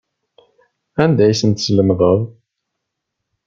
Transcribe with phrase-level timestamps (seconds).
[1.03, 2.19] Anda ay asent-teslemdeḍ?